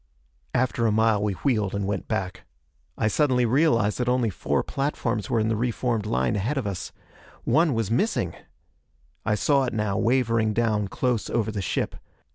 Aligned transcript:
After 0.55 0.87
a 0.87 0.91
mile 0.91 1.21
we 1.21 1.33
wheeled 1.33 1.75
and 1.75 1.85
went 1.85 2.07
back. 2.07 2.41
I 2.97 3.07
suddenly 3.07 3.45
realized 3.45 3.99
that 3.99 4.09
only 4.09 4.31
four 4.31 4.63
platforms 4.63 5.29
were 5.29 5.39
in 5.39 5.47
the 5.47 5.55
re 5.55 5.69
formed 5.69 6.07
line 6.07 6.35
ahead 6.35 6.57
of 6.57 6.65
us. 6.65 6.91
One 7.43 7.75
was 7.75 7.91
missing! 7.91 8.33
I 9.27 9.35
saw 9.35 9.65
it 9.65 9.73
now, 9.73 9.99
wavering 9.99 10.53
down, 10.53 10.87
close 10.87 11.29
over 11.29 11.51
the 11.51 11.61
ship. 11.61 11.93